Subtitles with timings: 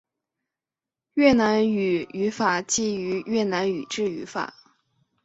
[1.13, 4.51] 越南语语法为基于越南语之语法。